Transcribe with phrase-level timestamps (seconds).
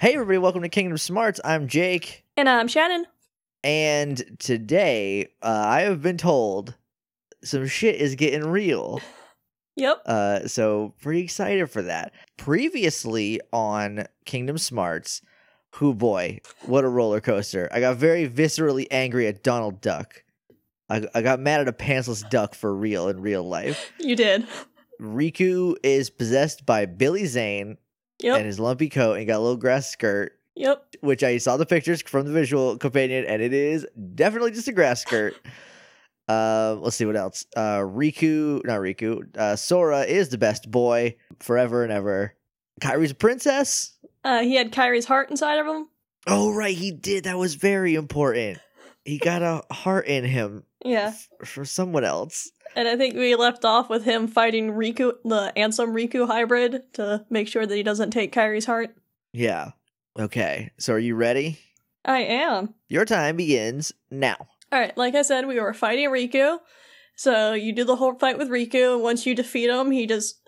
[0.00, 1.40] Hey, everybody, welcome to Kingdom Smarts.
[1.44, 3.04] I'm Jake, And I'm Shannon.
[3.62, 6.74] and today uh, I have been told
[7.44, 9.00] some shit is getting real.
[9.76, 10.02] Yep.
[10.04, 12.12] Uh, so, pretty excited for that.
[12.36, 15.22] Previously on Kingdom Smarts,
[15.76, 17.66] who boy, what a roller coaster.
[17.72, 20.22] I got very viscerally angry at Donald Duck.
[20.90, 23.92] I, I got mad at a pantsless duck for real in real life.
[23.98, 24.46] You did.
[25.00, 27.78] Riku is possessed by Billy Zane
[28.20, 28.36] Yep.
[28.38, 30.32] and his lumpy coat and got a little grass skirt.
[30.56, 30.96] Yep.
[31.00, 34.72] which I saw the pictures from the visual companion, and it is definitely just a
[34.72, 35.34] grass skirt.
[36.28, 37.46] Uh, let's see what else.
[37.56, 39.36] Uh, Riku, not Riku.
[39.36, 42.34] Uh, Sora is the best boy forever and ever.
[42.80, 43.96] Kairi's a princess.
[44.22, 45.88] Uh, he had Kairi's heart inside of him.
[46.26, 47.24] Oh right, he did.
[47.24, 48.58] That was very important.
[49.04, 51.08] He got a heart in him Yeah.
[51.14, 52.50] f- for someone else.
[52.76, 57.24] And I think we left off with him fighting Riku, the Ansem Riku hybrid, to
[57.28, 58.94] make sure that he doesn't take Kairi's heart.
[59.32, 59.72] Yeah.
[60.18, 60.70] Okay.
[60.78, 61.58] So are you ready?
[62.04, 62.74] I am.
[62.88, 64.48] Your time begins now.
[64.72, 66.58] Alright, like I said, we were fighting Riku.
[67.16, 70.39] So you do the whole fight with Riku, and once you defeat him, he just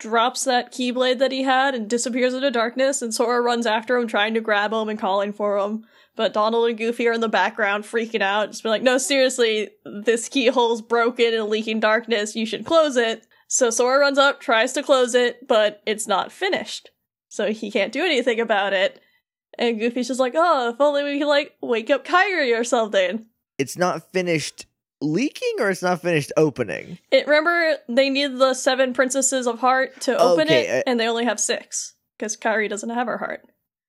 [0.00, 4.08] drops that Keyblade that he had and disappears into darkness, and Sora runs after him,
[4.08, 5.84] trying to grab him and calling for him.
[6.16, 9.70] But Donald and Goofy are in the background freaking out, just be like, no, seriously,
[9.84, 13.26] this keyhole's broken and leaking darkness, you should close it.
[13.46, 16.90] So Sora runs up, tries to close it, but it's not finished.
[17.28, 19.00] So he can't do anything about it.
[19.58, 23.26] And Goofy's just like, oh, if only we could, like, wake up Kairi or something.
[23.58, 24.66] It's not finished
[25.00, 26.98] leaking, or it's not finished opening.
[27.10, 30.98] It remember they need the seven princesses of heart to open Okay, it, uh- and
[31.00, 33.42] they only have six because Kairi doesn't have her heart.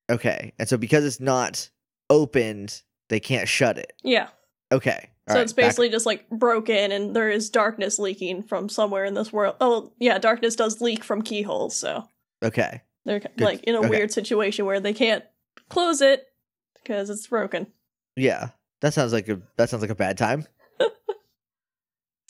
[0.09, 0.53] Okay.
[0.59, 1.69] And so because it's not
[2.09, 3.93] opened, they can't shut it.
[4.03, 4.29] Yeah,
[4.71, 5.09] Okay.
[5.29, 8.69] so All it's right, back- basically just like broken, and there is darkness leaking from
[8.69, 9.55] somewhere in this world.
[9.61, 12.07] Oh, yeah, darkness does leak from keyholes, so
[12.43, 12.81] okay.
[13.05, 13.89] they're like in a Okay.
[13.89, 15.23] weird situation where they can't
[15.69, 16.25] close it
[16.83, 17.67] because it's broken.
[18.15, 18.49] Yeah.
[18.81, 20.45] That sounds like a that sounds like a bad time.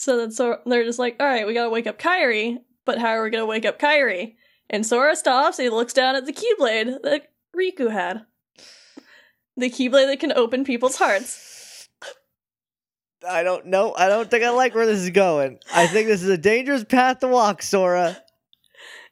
[0.02, 3.10] So then so they're just like, all right, we gotta wake up Kairi, but how
[3.10, 4.34] are we gonna wake up Kairi?
[4.68, 8.26] And Sora stops and he looks down at the Keyblade that Riku had.
[9.56, 11.88] The Keyblade that can open people's hearts.
[13.30, 13.94] I don't know.
[13.96, 15.60] I don't think I like where this is going.
[15.72, 18.18] I think this is a dangerous path to walk, Sora.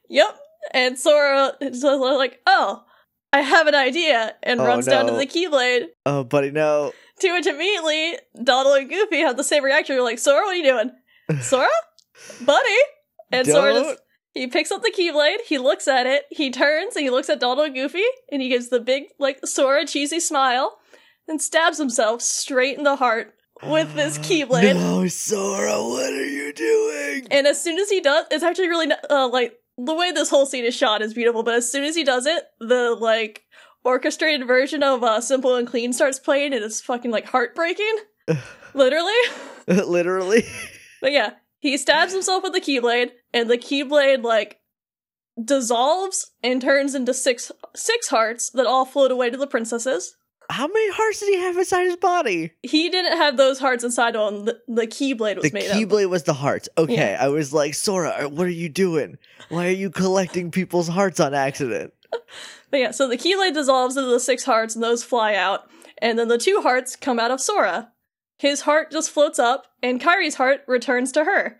[0.08, 0.36] Yep.
[0.74, 2.82] And Sora is like, oh,
[3.32, 5.86] I have an idea, and Oh, runs down to the Keyblade.
[6.04, 6.92] Oh, buddy, no.
[7.20, 9.96] To which immediately Donald and Goofy have the same reaction.
[9.96, 10.90] They're like, Sora, what are you doing?
[11.42, 11.68] Sora?
[12.40, 12.78] Buddy?
[13.30, 13.84] And Sora Don't.
[13.84, 14.02] just
[14.34, 17.40] He picks up the Keyblade, he looks at it, he turns and he looks at
[17.40, 20.78] Donald and Goofy, and he gives the big, like, Sora cheesy smile,
[21.28, 24.74] and stabs himself straight in the heart with this Keyblade.
[24.74, 27.26] No, Sora, what are you doing?
[27.30, 30.46] And as soon as he does, it's actually really, uh, like, the way this whole
[30.46, 33.44] scene is shot is beautiful, but as soon as he does it, the, like,
[33.84, 37.96] orchestrated version of uh, Simple and Clean starts playing, and it's fucking, like, heartbreaking.
[38.74, 39.12] Literally.
[39.66, 40.44] Literally.
[41.00, 44.58] But yeah, he stabs himself with the keyblade, and the keyblade like
[45.42, 50.16] dissolves and turns into six six hearts that all float away to the princesses.
[50.50, 52.50] How many hearts did he have inside his body?
[52.62, 54.44] He didn't have those hearts inside of him.
[54.46, 55.76] The, the keyblade was The made of.
[55.76, 56.68] Keyblade was the hearts.
[56.76, 57.18] Okay, Yeah.
[57.20, 59.16] I was like, Sora, what are you doing?
[59.48, 61.92] Why are you collecting people's hearts on accident?
[62.70, 66.18] But yeah, so the keyblade dissolves into the six hearts, and those fly out, and
[66.18, 67.92] then the two hearts come out of Sora.
[68.38, 71.58] His heart just floats up, and Kairi's heart returns to her.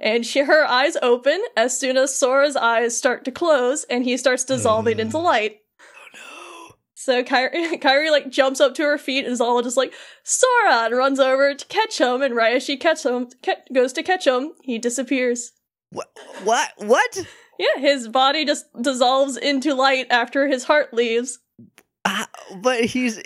[0.00, 4.16] And she, her eyes open as soon as Sora's eyes start to close, and he
[4.16, 5.24] starts dissolving into mm.
[5.24, 5.58] light.
[5.80, 6.74] Oh no.
[6.94, 10.84] So Kairi, Kairi like jumps up to her feet and is all just like Sora
[10.84, 12.22] and runs over to catch him.
[12.22, 15.52] And right as she catch him, ca- goes to catch him, he disappears.
[15.90, 16.08] What?
[16.44, 16.70] What?
[16.78, 17.26] What?
[17.58, 21.38] Yeah, his body just dissolves into light after his heart leaves.
[22.04, 22.28] Ah,
[22.60, 23.20] but he's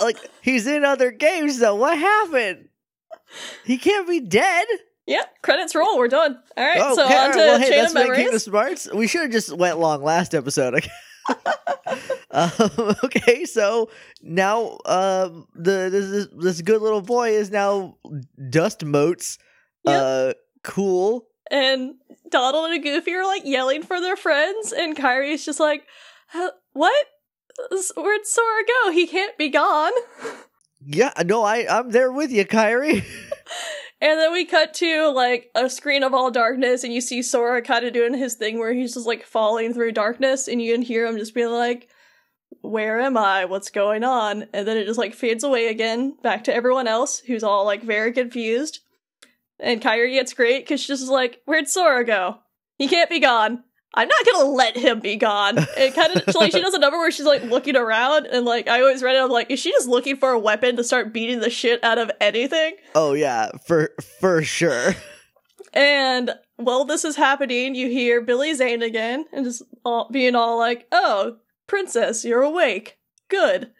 [0.00, 1.74] like he's in other games though.
[1.74, 2.68] What happened?
[3.64, 4.66] He can't be dead.
[5.06, 5.98] Yeah, credits roll.
[5.98, 6.38] We're done.
[6.56, 8.42] All right, Oh, so okay, on to well, hey, Chain that's of Memories.
[8.44, 8.92] Smarts.
[8.92, 10.88] We should have just went long last episode.
[12.30, 12.50] um,
[13.04, 13.90] okay, so
[14.22, 17.96] now um, the this is, this good little boy is now
[18.50, 19.38] Dust Motes.
[19.84, 20.02] Yep.
[20.02, 20.32] Uh,
[20.62, 21.26] cool.
[21.50, 21.94] And
[22.28, 25.84] Donald and Goofy are like yelling for their friends, and Kairi's just like,
[26.72, 27.06] "What?
[27.96, 28.90] Where'd Sora go?
[28.92, 29.92] He can't be gone."
[30.82, 33.04] Yeah, no, I I'm there with you, Kairi.
[34.02, 37.60] And then we cut to like a screen of all darkness, and you see Sora
[37.60, 40.82] kind of doing his thing where he's just like falling through darkness, and you can
[40.82, 41.88] hear him just being like,
[42.62, 43.44] Where am I?
[43.44, 44.46] What's going on?
[44.54, 47.82] And then it just like fades away again, back to everyone else who's all like
[47.82, 48.80] very confused.
[49.62, 52.38] And Kairi gets great because she's just like, Where'd Sora go?
[52.78, 53.62] He can't be gone.
[53.92, 55.58] I'm not gonna let him be gone.
[55.76, 58.68] It kind of like she does a number where she's like looking around, and like
[58.68, 59.22] I always read it.
[59.22, 61.98] I'm like, is she just looking for a weapon to start beating the shit out
[61.98, 62.76] of anything?
[62.94, 63.90] Oh yeah, for
[64.20, 64.94] for sure.
[65.72, 70.56] And while this is happening, you hear Billy Zane again, and just all, being all
[70.56, 72.98] like, "Oh, princess, you're awake.
[73.28, 73.72] Good."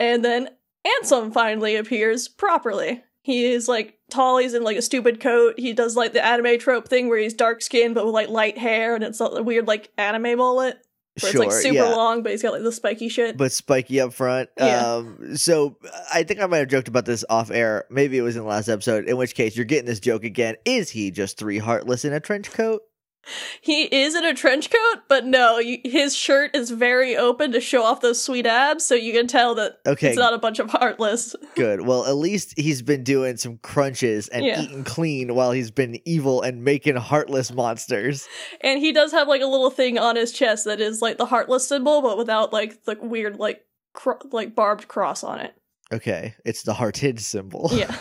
[0.00, 0.48] And then
[0.84, 3.04] Ansem finally appears properly.
[3.22, 5.54] He is like tall, he's in like a stupid coat.
[5.58, 8.58] He does like the anime trope thing where he's dark skinned but with like light
[8.58, 10.78] hair and it's a weird like anime mullet.
[11.20, 11.94] Where sure, it's like super yeah.
[11.94, 13.36] long, but he's got like the spiky shit.
[13.36, 14.50] but spiky up front.
[14.58, 14.94] Yeah.
[14.94, 15.76] Um, so
[16.12, 17.84] I think I might have joked about this off air.
[17.88, 19.08] Maybe it was in the last episode.
[19.08, 20.56] In which case, you're getting this joke again.
[20.64, 22.82] Is he just three heartless in a trench coat?
[23.60, 27.60] He is in a trench coat, but no, you, his shirt is very open to
[27.60, 30.58] show off those sweet abs, so you can tell that Okay, it's not a bunch
[30.58, 31.34] of heartless.
[31.54, 31.86] good.
[31.86, 34.60] Well, at least he's been doing some crunches and Yeah.
[34.60, 38.28] eating clean while he's been evil and making heartless monsters.
[38.60, 41.26] And he does have like a little thing on his chest that is like the
[41.26, 43.62] heartless symbol, but without like the weird like
[43.94, 45.54] cro- like barbed cross on it.
[45.92, 47.70] Okay, it's the hearted symbol.
[47.72, 47.94] Yeah,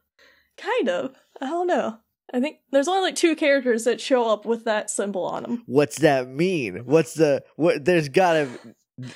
[0.58, 1.14] kind of.
[1.40, 1.98] I don't know.
[2.32, 5.62] I think there's only like two characters that show up with that symbol on them.
[5.66, 6.82] What's that mean?
[6.84, 7.84] What's the what?
[7.84, 8.48] There's gotta.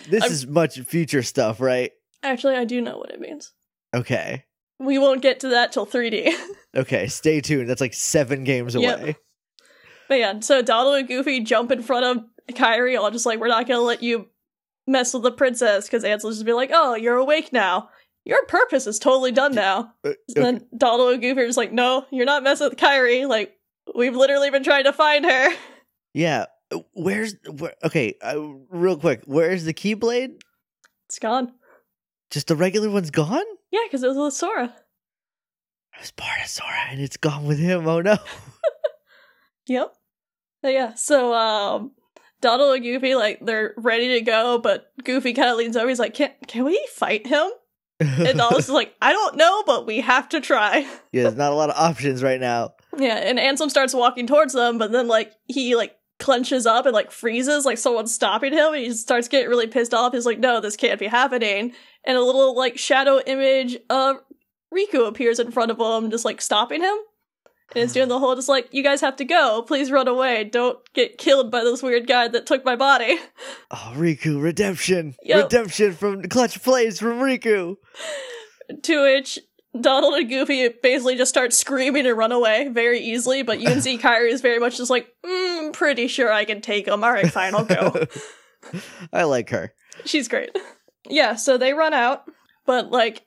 [0.08, 1.92] This I'm- is much future stuff, right?
[2.22, 3.52] Actually, I do know what it means.
[3.94, 4.44] Okay.
[4.80, 6.32] We won't get to that till 3D.
[6.76, 7.68] Okay, stay tuned.
[7.70, 9.00] That's like seven games Yep.
[9.00, 9.16] away.
[10.08, 12.24] but yeah, so Donald and Goofy jump in front of
[12.56, 14.26] Kairi, all just like, we're not gonna let you
[14.84, 17.90] mess with the princess, because Ansem just be like, oh, you're awake now.
[18.24, 19.92] Your purpose is totally done now.
[20.04, 23.28] Uh, And then Donald and Goofy are just like, no, you're not messing with Kairi.
[23.28, 23.54] Like,
[23.94, 25.48] we've literally been trying to find her.
[26.14, 26.46] Yeah.
[26.72, 27.74] uh, Where's where?
[27.84, 28.40] Okay, uh,
[28.70, 29.22] real quick.
[29.26, 30.40] Where's the Keyblade?
[31.08, 31.52] It's gone.
[32.30, 33.44] Just the regular one's gone.
[33.70, 34.74] Yeah, because it was with Sora.
[35.94, 37.86] I was part of Sora, and it's gone with him.
[37.86, 38.16] Oh no.
[39.66, 39.94] Yep.
[40.62, 41.92] But yeah, so um
[42.40, 45.88] Donald and Goofy, like, they're ready to go, but Goofy kind of leans over.
[45.88, 47.46] He's like, can, can we fight him?
[48.00, 50.80] And Donald's is like, I don't know, but we have to try.
[51.12, 52.74] yeah, there's not a lot of options right now.
[52.96, 56.94] Yeah, and Ansem starts walking towards them, but then, like, he, like, clenches up and,
[56.94, 60.12] like, freezes, like someone's stopping him, and he starts getting really pissed off.
[60.12, 61.72] He's like, no, this can't be happening.
[62.04, 64.16] And a little, like, shadow image of
[64.72, 66.96] Riku appears in front of him, just, like, stopping him.
[67.74, 69.62] And it's doing the whole, just like, you guys have to go.
[69.62, 70.44] Please run away.
[70.44, 73.18] Don't get killed by this weird guy that took my body.
[73.70, 75.44] Oh, Riku, redemption, Yep.
[75.44, 77.76] redemption from clutch plays from Riku.
[78.82, 79.38] to which
[79.80, 83.80] Donald and Goofy basically just start screaming and run away very easily, but you can
[83.80, 87.02] see Kairi is very much just like, mm, pretty sure I can take him.
[87.02, 88.06] All right, fine, I'll go.
[89.12, 89.74] I like her.
[90.04, 90.50] She's great.
[91.08, 92.22] Yeah, so they run out,
[92.66, 93.22] but like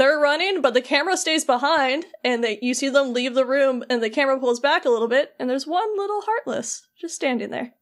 [0.00, 3.84] they're running, but the camera stays behind, and they you see them leave the room,
[3.90, 7.50] and the camera pulls back a little bit, and there's one little heartless just standing
[7.50, 7.72] there,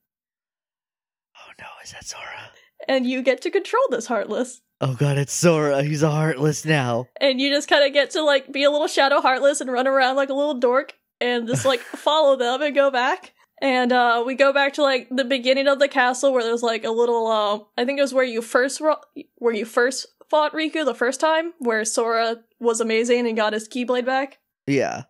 [1.37, 2.51] Oh no, is that Sora?
[2.89, 4.62] and you get to control this heartless.
[4.81, 5.83] Oh god, it's Sora.
[5.83, 7.07] He's a heartless now.
[7.21, 9.87] and you just kind of get to like be a little shadow heartless and run
[9.87, 14.23] around like a little dork and just like follow them and go back and uh
[14.26, 17.26] we go back to like the beginning of the castle where there's like a little
[17.26, 18.97] uh i think it was where you first ro-
[19.37, 23.68] where you first fought riku the first time where sora was amazing and got his
[23.68, 25.02] keyblade back Yeah.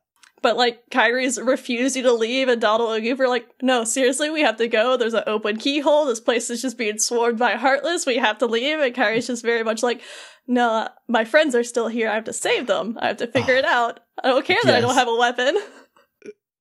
[0.43, 4.41] but like Kairi's refusing to leave, and Donald and Goof are like, "No, seriously, we
[4.41, 4.97] have to go.
[4.97, 6.07] There's an open keyhole.
[6.07, 8.07] This place is just being swarmed by Heartless.
[8.07, 10.01] We have to leave." And Kairi's just very much like,
[10.47, 12.09] "No, my friends are still here.
[12.09, 12.97] I have to save them.
[13.03, 14.01] I have to figure it out.
[14.25, 15.59] I don't care that I don't have a weapon."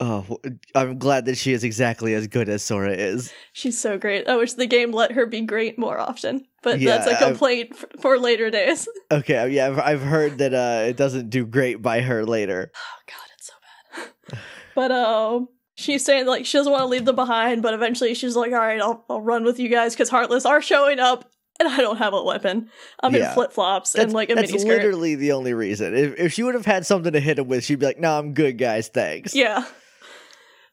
[0.01, 0.39] Oh,
[0.75, 3.33] I'm glad that she is exactly as good as Sora is.
[3.51, 4.29] She's so great.
[4.29, 7.71] I wish the game let her be great more often, but Yeah, that's a complaint
[7.73, 8.87] f- for later days.
[9.11, 12.71] Okay, uh, yeah, I've, I've heard that uh, it doesn't do great by her later.
[12.73, 13.53] Oh god, it's so
[14.29, 14.39] bad.
[14.75, 18.35] but um she's saying like she doesn't want to leave them behind, but eventually she's
[18.37, 21.29] like, all right, I'll I'll run with you guys because Heartless are showing up
[21.59, 22.69] and I don't have a weapon.
[23.03, 23.29] I'm Yeah.
[23.29, 24.65] in flip flops and like a that's miniskirt.
[24.65, 25.93] literally the only reason.
[25.93, 28.17] If, if she would have had something to hit him with, she'd be like, "No,
[28.17, 28.87] I'm good, guys.
[28.87, 29.65] Thanks." Yeah.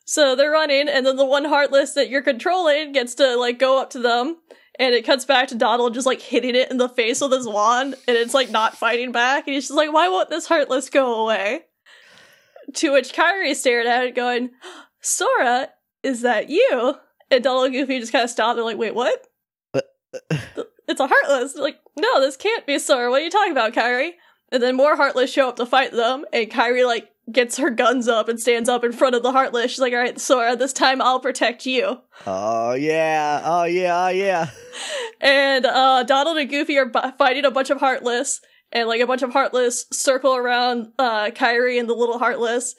[0.07, 3.81] So they're running, and then the one Heartless that you're controlling gets to like go
[3.81, 4.37] up to them,
[4.79, 7.49] and it cuts back to Donald just like hitting it in the face with his
[7.49, 10.91] wand, and it's like not fighting back, and he's just like, "Why won't this Heartless
[10.91, 11.63] go away?"
[12.75, 14.51] To which Kairi stared at it, going,
[15.01, 15.71] "Sora,
[16.03, 16.97] is that you?"
[17.31, 18.57] And Donald and Goofy just kind of stopped.
[18.57, 19.27] They're like, "Wait, what?"
[20.89, 21.55] it's a Heartless.
[21.55, 23.11] They're like, no, this can't be Sora.
[23.11, 24.13] What are you talking about, Kairi?
[24.53, 28.09] And then more Heartless show up to fight them, and Kairi like gets her guns
[28.09, 29.73] up and stands up in front of the Heartless.
[29.73, 33.43] She's like, "All right, Sora, this time I'll protect you." Oh yeah.
[33.45, 34.07] Oh yeah.
[34.07, 34.51] Oh yeah.
[35.19, 39.07] And uh, Donald and Goofy are b- fighting a bunch of Heartless, and like a
[39.07, 42.75] bunch of Heartless circle around uh, Kairi and the little Heartless.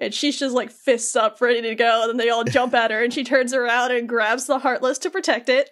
[0.00, 2.02] And she's just like fists up, ready to go.
[2.02, 4.98] And then they all jump at her, and she turns around and grabs the Heartless
[4.98, 5.70] to protect it.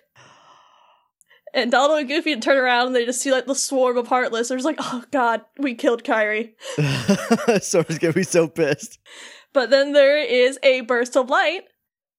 [1.55, 4.49] And Donald and Goofy turn around and they just see like the swarm of Heartless.
[4.49, 6.53] They're just like, oh god, we killed Kairi.
[7.63, 8.99] Sora's gonna be so pissed.
[9.55, 11.63] But then there is a burst of light,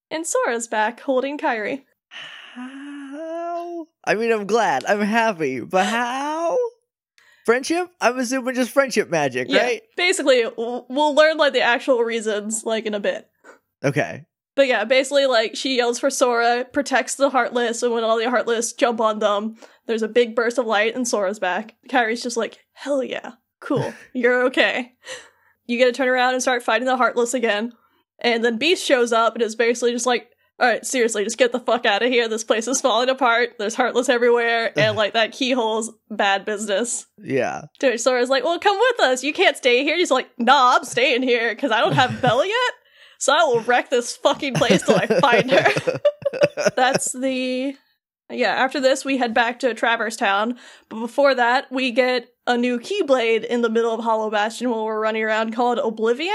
[0.09, 1.83] and Sora's back holding Kairi.
[2.09, 3.87] How?
[4.05, 4.83] I mean, I'm glad.
[4.85, 5.59] I'm happy.
[5.59, 6.57] But how?
[7.45, 7.87] Friendship?
[8.01, 9.81] I'm assuming just friendship magic, Yeah, right?
[9.95, 13.27] basically, we'll learn like the actual reasons like in a bit.
[13.83, 14.25] Okay.
[14.59, 18.29] But yeah, basically, like she yells for Sora, protects the Heartless, and when all the
[18.29, 21.75] Heartless jump on them, there's a big burst of light, and Sora's back.
[21.87, 24.95] Kairi's just like, hell yeah, cool, you're okay.
[25.65, 27.71] You get to turn around and start fighting the Heartless again,
[28.19, 30.27] and then Beast shows up and is basically just like,
[30.59, 32.27] all right, seriously, just get the fuck out of here.
[32.27, 33.51] This place is falling apart.
[33.59, 37.05] There's Heartless everywhere, and like that keyhole's bad business.
[37.17, 37.61] Yeah.
[37.79, 39.23] To which Sora's like, well, come with us.
[39.23, 39.95] You can't stay here.
[39.95, 42.73] He's like, nah, I'm staying here because I don't have Bella yet.
[43.19, 45.99] So I will wreck this fucking place till I find her.
[46.75, 47.75] That's the.
[48.31, 50.57] Yeah, after this, we head back to Traverse Town.
[50.87, 54.85] But before that, we get a new Keyblade in the middle of Hollow Bastion while
[54.85, 56.33] we're running around called Oblivion,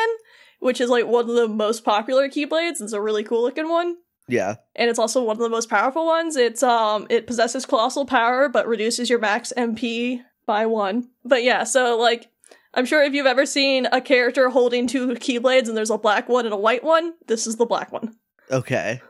[0.59, 2.81] which is like one of the most popular Keyblades.
[2.81, 3.97] It's a really cool looking one.
[4.29, 4.57] yeah.
[4.75, 6.37] And it's also one of the most powerful ones.
[6.37, 11.11] It's um it possesses colossal power but reduces your max MP by one.
[11.25, 12.29] But yeah, so like
[12.75, 16.29] I'm sure if you've ever seen a character holding two keyblades and there's a black
[16.29, 18.17] one and a white one, this is the black one.
[18.51, 19.01] Okay.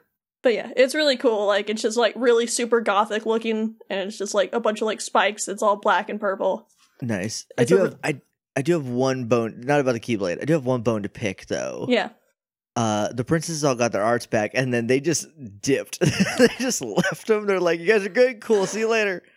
[0.42, 1.46] But yeah, it's really cool.
[1.46, 4.86] Like it's just like really super gothic looking and it's just like a bunch of
[4.86, 5.48] like spikes.
[5.48, 6.68] It's all black and purple.
[7.00, 7.46] Nice.
[7.56, 8.20] I do a- have I
[8.54, 10.40] I do have one bone not about the Keyblade.
[10.40, 11.86] I do have one bone to pick though.
[11.88, 12.10] Yeah.
[12.76, 15.26] Uh the princesses all got their arts back and then they just
[15.62, 15.98] dipped.
[16.38, 17.46] they just left them.
[17.46, 19.22] They're like, You guys are good, cool, see you later.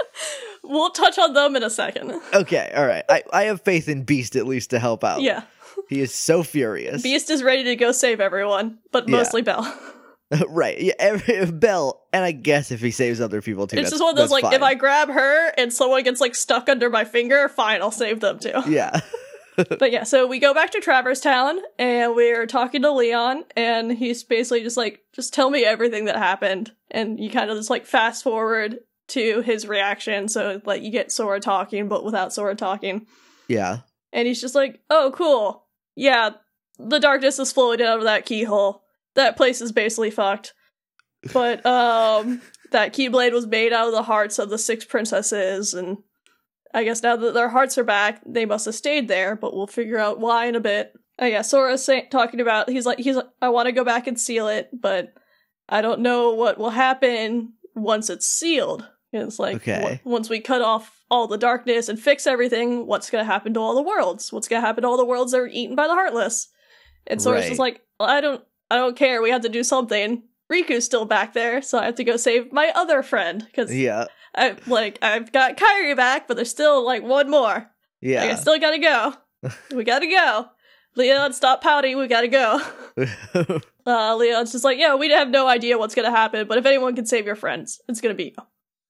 [0.68, 2.20] We'll touch on them in a second.
[2.34, 3.04] Okay, all right.
[3.10, 5.22] I, I have faith in Beast at least to help out.
[5.22, 5.44] Yeah.
[5.90, 7.02] He is so furious.
[7.04, 9.18] Beast is ready to go save everyone, but Yeah.
[9.18, 9.72] mostly Belle.
[10.50, 10.80] right.
[10.80, 13.78] Yeah, every, Belle, and I guess if he saves other people too.
[13.78, 14.62] it's just one of those like if.
[14.62, 18.40] I grab her and someone gets like stuck under my finger, fine, I'll save them
[18.40, 18.62] too.
[18.68, 19.00] Yeah.
[19.80, 23.92] but yeah, so we go back to Traverse Town and we're talking to Leon, and
[23.92, 26.74] he's basically just like, just tell me everything that happened.
[26.92, 28.78] And you kind of just like fast forward
[29.10, 30.28] to his reaction.
[30.28, 33.08] So like you get Sora talking, but without Sora talking.
[33.48, 33.80] Yeah.
[34.14, 35.66] And he's just like, oh, cool.
[35.96, 36.32] Yeah,
[36.78, 38.84] the darkness is flowing out of that keyhole.
[39.16, 40.54] That place is basically fucked.
[41.34, 45.98] But, um, that Keyblade was made out of the hearts of the six princesses, and
[46.74, 49.68] I guess now that their hearts are back, they must have stayed there, but we'll
[49.68, 50.94] figure out why in a bit.
[51.20, 54.06] Oh yeah, Sora's say- talking about, he's like, he's like, I want to go back
[54.08, 55.14] and seal it, but
[55.68, 58.88] I don't know what will happen once it's sealed.
[59.22, 59.80] It's like, Okay.
[59.82, 63.54] w- once we cut off all the darkness and fix everything, what's going to happen
[63.56, 64.32] to all the worlds?
[64.34, 66.50] What's going to happen to all the worlds that are eaten by the Heartless?
[67.08, 67.48] And Sora's Right.
[67.50, 69.22] just like, well, I don't, I don't care.
[69.22, 70.24] We have to do something.
[70.52, 74.06] Riku's still back there, so I have to go save my other friend because Yeah.
[74.36, 77.70] I like I've got Kairi back, but there's still like one more.
[78.22, 79.14] Like, I still gotta go.
[79.76, 80.48] we gotta go.
[80.96, 81.98] Leon, stop pouting.
[81.98, 82.62] We gotta go.
[83.88, 86.94] Uh, Leon's just like, yeah, we have no idea what's gonna happen, but if anyone
[86.94, 88.44] can save your friends, it's gonna be you.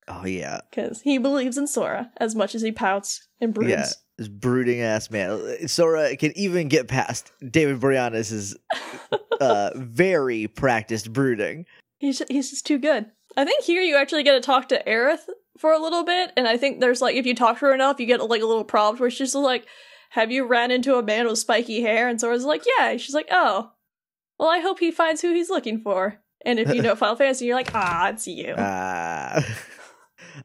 [0.08, 0.62] Oh yeah.
[0.70, 3.70] Because he believes in Sora as much as he pouts and broods.
[3.70, 3.88] Yeah.
[4.18, 5.68] This brooding ass man.
[5.68, 8.56] Sora can even get past David Boreanaz'
[9.42, 11.66] uh very practiced brooding.
[12.00, 13.08] He's he's just too good.
[13.36, 15.28] I think here you actually get to talk to Aerith
[15.60, 18.00] for a little bit, and I think there's like if you talk to her enough,
[18.00, 19.68] you get like a little prompt where she's like,
[20.12, 23.28] "Have you ran into a man with spiky hair?" And Sora's like, "Yeah." She's like,
[23.32, 23.72] "Oh,
[24.40, 27.46] well, I hope he finds who he's looking for." And if you know Final Fantasy,
[27.46, 29.44] you're like, "Ah, it's you." Ah.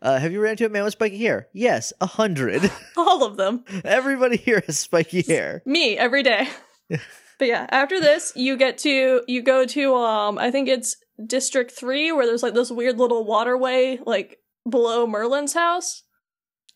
[0.01, 1.49] Uh, have you ran into a man with spiky hair?
[1.53, 2.71] Yes, a hundred.
[2.97, 3.65] All of them.
[3.85, 5.63] Everybody here has spiky hair.
[5.67, 6.49] Me every day.
[6.89, 10.97] but yeah, after this, you get to you go to um I think it's
[11.27, 16.03] District 3 where there's like this weird little waterway like below Merlin's house.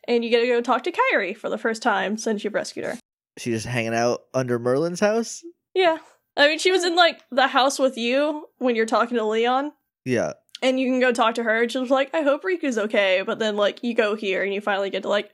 [0.09, 2.85] And you get to go talk to Kairi for the first time since you've rescued
[2.85, 2.99] her.
[3.39, 5.43] She just hanging out under Merlin's house.
[5.75, 5.99] Yeah.
[6.37, 9.73] I mean, she was in like the house with you when you're talking to Leon.
[10.05, 10.35] Yeah.
[10.63, 13.23] And you can go talk to her, and she's like, I hope Riku's okay.
[13.25, 15.31] But then, like, you go here and you finally get to, like,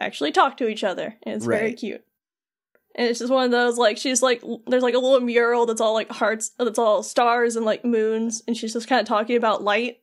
[0.00, 1.16] actually talk to each other.
[1.22, 2.02] And it's very cute.
[2.96, 5.80] And it's just one of those, like, she's like, there's like a little mural that's
[5.80, 8.42] all like hearts, that's all stars and like moons.
[8.46, 9.98] And she's just kind of talking about light.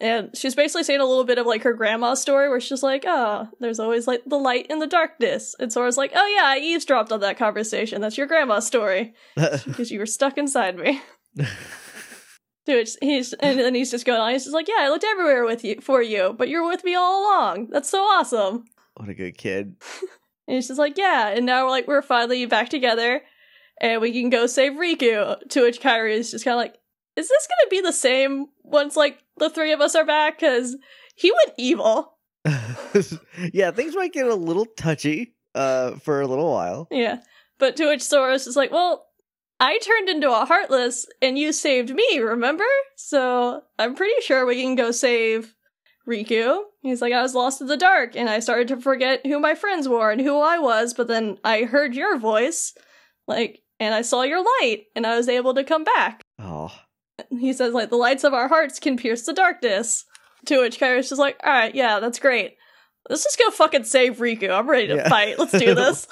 [0.00, 3.04] And she's basically saying a little bit of like her grandma's story where she's like,
[3.06, 5.54] oh, there's always like the light in the darkness.
[5.60, 8.00] And Sora's like, oh yeah, I eavesdropped on that conversation.
[8.00, 11.02] That's your grandma's story because you were stuck inside me.
[12.64, 14.32] Dude, he's and then he's just going on.
[14.32, 16.94] He's just like, "Yeah, I looked everywhere with you for you, but you're with me
[16.94, 17.68] all along.
[17.70, 18.64] That's so awesome."
[18.96, 19.76] what a good kid.
[20.48, 23.22] And he's just like, "Yeah." And now we're like, we're finally back together,
[23.80, 25.38] and we can go save Riku.
[25.50, 26.74] To which Kairi is just kind of like,
[27.14, 30.40] is this gonna be the same once like the three of us are back?
[30.40, 30.76] Because
[31.14, 32.18] he went evil.
[33.52, 36.88] yeah, things might get a little touchy uh for a little while.
[36.90, 37.18] Yeah.
[37.58, 39.06] But to which Sora's is like, well,
[39.62, 42.64] I turned into a Heartless and you saved me, remember?
[42.96, 45.54] So I'm pretty sure we can go save
[46.08, 46.62] Riku.
[46.82, 49.54] He's like, I was lost in the dark and I started to forget who my
[49.54, 52.74] friends were and who I was, but then I heard your voice,
[53.28, 56.22] like, and I saw your light and I was able to come back.
[56.40, 56.72] Oh.
[57.30, 60.04] He says, like, the lights of our hearts can pierce the darkness.
[60.46, 62.56] To which Kairi's just like, alright, yeah, that's great.
[63.08, 64.50] Let's just go fucking save Riku.
[64.50, 65.08] I'm ready to Yeah.
[65.08, 65.38] fight.
[65.38, 66.08] Let's do this.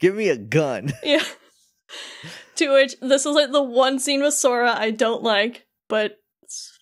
[0.00, 0.92] Give me a gun.
[1.04, 1.22] Yeah.
[2.56, 6.78] To which this is like the one scene with Sora I don't like, but it's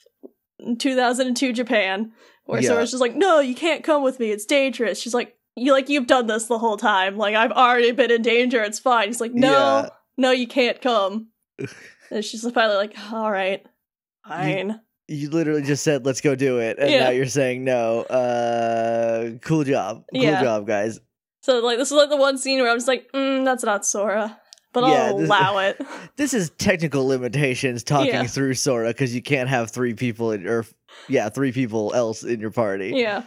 [0.79, 2.13] 2002 Japan,
[2.45, 2.69] where Yeah.
[2.71, 4.31] Sora's just like, "No, you can't come with me.
[4.31, 7.17] It's dangerous." She's like, "You like you've done this the whole time.
[7.17, 8.63] Like I've already been in danger.
[8.63, 9.89] It's fine." He's like, "No, Yeah.
[10.17, 11.29] no, you can't come."
[12.11, 13.65] and she's finally like, "All right,
[14.27, 17.05] fine." You literally just said let's go do it and Yeah.
[17.05, 18.01] now you're saying no.
[18.03, 20.05] Uh cool job.
[20.13, 20.43] Cool Yeah.
[20.43, 20.99] job, guys.
[21.43, 23.87] So like this is like the one scene where I'm just like, mm, "That's not
[23.87, 24.41] Sora,"
[24.77, 25.81] but I'll Yeah, this- allow it.
[26.17, 28.25] This is technical limitations talking Yeah.
[28.25, 30.65] through Sora because you can't have three people in, or
[31.09, 32.93] yeah, three people else in your party.
[32.95, 33.25] Yeah.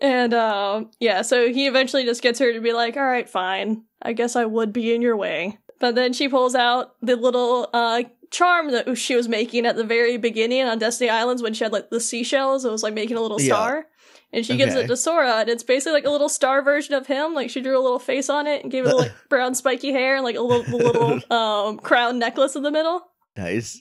[0.00, 3.82] And um yeah, so he eventually just gets her to be like, "All right, fine.
[4.02, 7.68] I guess I would be in your way." But then she pulls out the little
[7.72, 11.64] uh charm that she was making at the very beginning on Destiny Islands when she
[11.64, 12.64] had like the seashells.
[12.64, 13.54] It was like making a little Yeah.
[13.54, 13.86] star.
[14.30, 17.06] And she gives it to Sora, and it's basically like a little star version of
[17.06, 17.32] him.
[17.32, 20.16] Like she drew a little face on it and gave it like brown spiky hair
[20.16, 23.02] and like a little, little um crown necklace in the middle.
[23.36, 23.80] Nice.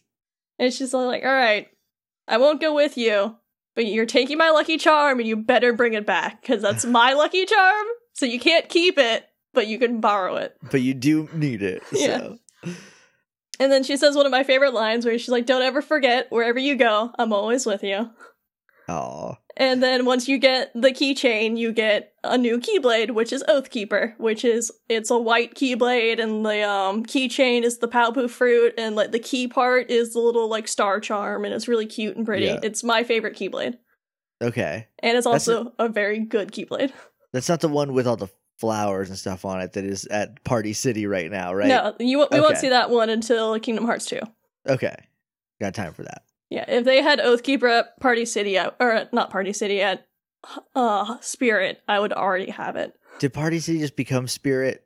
[0.57, 1.67] And she's like, all right,
[2.27, 3.35] I won't go with you,
[3.75, 7.13] but you're taking my lucky charm and you better bring it back because that's my
[7.13, 7.85] lucky charm.
[8.13, 10.55] So you can't keep it, but you can borrow it.
[10.71, 11.83] But you do need it.
[11.91, 12.35] Yeah.
[13.59, 16.27] And then she says one of my favorite lines where she's like, don't ever forget,
[16.29, 18.09] wherever you go, I'm always with you.
[18.87, 19.35] Aw.
[19.59, 24.13] And then once you get the keychain, you get a new keyblade, which is Oathkeeper,
[24.19, 28.95] which is it's a white keyblade, and the um keychain is the Paopu fruit, and
[28.95, 32.25] like the key part is the little like star charm, and it's really cute and
[32.25, 32.45] pretty.
[32.45, 32.59] Yeah.
[32.61, 33.77] It's my favorite keyblade,
[34.43, 34.87] Okay.
[34.99, 36.91] and it's also a very good keyblade.
[37.33, 40.43] That's not the one with all the flowers and stuff on it that is at
[40.43, 41.67] Party City right now, right?
[41.67, 44.21] No, you we won't see that one until Kingdom Hearts two.
[44.67, 44.95] Okay.
[45.59, 46.21] Got time for that.
[46.49, 50.07] Yeah, if they had Oathkeeper at Party City, I- or not Party City at
[50.75, 52.93] uh Spirit, I would already have it.
[53.19, 54.85] Did Party City just become Spirit?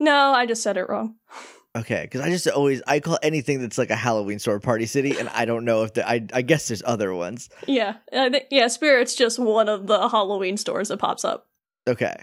[0.00, 1.16] No, I just said it wrong.
[1.76, 5.16] Okay, because I just always I call anything that's like a Halloween store Party City,
[5.16, 7.50] and I don't know if the, I I guess there's other ones.
[7.68, 11.46] Yeah, I think yeah, Spirit's just one of the Halloween stores that pops up.
[11.86, 12.16] Okay,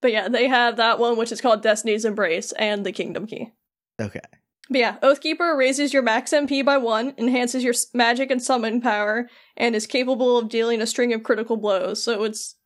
[0.00, 3.52] But yeah, they have that one which is called Destiny's Embrace and the Kingdom Key.
[4.00, 4.20] okay,
[4.72, 9.28] But yeah, Oathkeeper raises your max MP by one, enhances your magic and summon power,
[9.56, 12.02] and is capable of dealing a string of critical blows.
[12.02, 12.56] So it's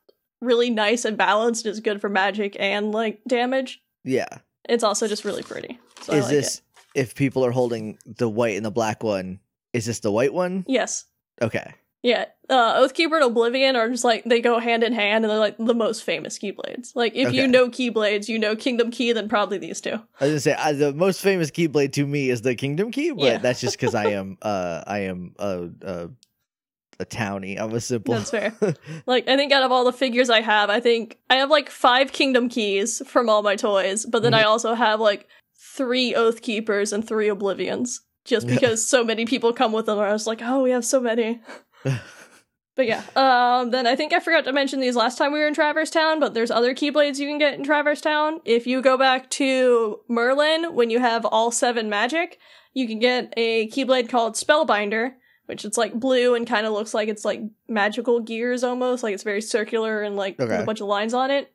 [0.41, 1.67] really nice and balanced.
[1.67, 3.83] It's good for magic and like damage.
[4.05, 4.29] yeah.
[4.69, 5.79] It's also just really pretty.
[6.03, 7.01] So is like this it.
[7.01, 9.39] if people are holding the white and the black one?
[9.73, 10.65] Is this the white one?
[10.67, 11.05] Yes.
[11.41, 11.73] Okay,
[12.07, 15.41] Yeah, uh, Oathkeeper and Oblivion are just like they go hand in hand, and they're
[15.41, 16.93] like the most famous Keyblades.
[16.95, 19.95] Like if you know Keyblades, you know Kingdom Key, then probably these two.
[20.21, 23.11] I was gonna say uh, the most famous Keyblade to me is the Kingdom Key,
[23.11, 23.39] but Yeah.
[23.39, 26.09] that's just because I am uh I am a a,
[27.01, 27.61] a townie.
[27.61, 28.15] I'm a simple.
[28.15, 28.55] That's fair.
[29.07, 31.71] Like I think out of all the figures I have, I think I have like
[31.71, 35.27] five Kingdom Keys from all my toys, but then I also have like
[35.59, 38.03] three Oath Keepers and three Oblivions.
[38.25, 40.85] Just because so many people come with them, and I was like, oh, we have
[40.85, 41.41] so many.
[42.75, 45.47] But yeah, um, then I think I forgot to mention these last time we were
[45.47, 48.41] in Traverse Town, but there's other Keyblades you can get in Traverse Town.
[48.45, 52.39] If you go back to Merlin, when you have all seven magic,
[52.75, 55.13] you can get a Keyblade called Spellbinder,
[55.47, 59.15] which it's like blue and kind of looks like it's like magical gears almost, like
[59.15, 60.61] it's very circular and like Okay.
[60.63, 61.51] a bunch of lines on it.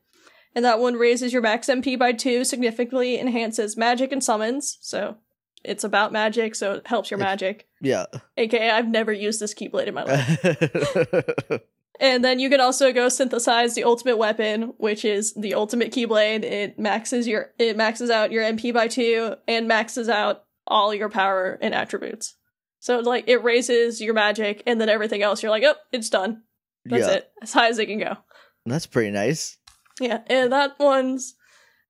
[0.56, 4.76] And that one raises your max MP by two, significantly enhances magic and summons.
[4.80, 5.18] So
[5.64, 7.68] it's about magic, so it helps your magic.
[7.80, 8.06] yeah.
[8.36, 11.60] AKA, I've never used this Keyblade in my life.
[12.02, 16.42] And then you can also go synthesize the ultimate weapon, which is the ultimate keyblade.
[16.42, 21.08] It maxes your it maxes out your MP by two and maxes out all your
[21.08, 22.34] power and attributes.
[22.80, 26.42] So like it raises your magic and then everything else you're like, oh, it's done.
[26.84, 27.14] That's yeah.
[27.14, 27.30] it.
[27.40, 28.16] As high as it can go.
[28.66, 29.58] That's pretty nice.
[30.00, 31.36] Yeah, and that one's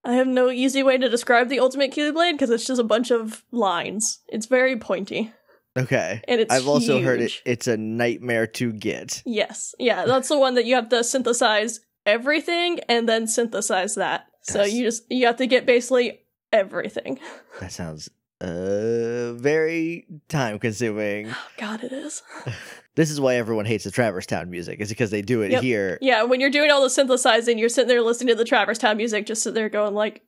[0.04, 3.10] I have no easy way to describe the ultimate keyblade because it's just a bunch
[3.10, 4.20] of lines.
[4.28, 5.32] It's very pointy.
[5.76, 6.22] Okay.
[6.28, 7.32] And it's I've also heard it.
[7.44, 9.22] It's a nightmare to get.
[9.24, 9.74] Yes.
[9.78, 14.26] Yeah, that's the one that you have to synthesize everything and then synthesize that.
[14.42, 16.20] So you just you have to get basically
[16.52, 17.18] everything.
[17.60, 18.08] That sounds
[18.40, 21.28] uh very time consuming.
[21.30, 22.22] Oh, God, it is.
[22.94, 24.80] This is why everyone hates the Traverse Town music.
[24.80, 25.62] Is because they do it Yep.
[25.62, 25.98] here.
[26.02, 28.96] Yeah, when you're doing all the synthesizing, you're sitting there listening to the Traverse Town
[28.96, 30.22] music, just sit there going like,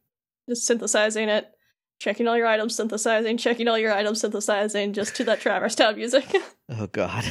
[0.49, 1.51] just synthesizing it,
[2.01, 5.97] checking all your items, synthesizing, checking all your items, synthesizing, just to that Traverse Town
[5.97, 6.25] music.
[6.71, 7.25] Oh god.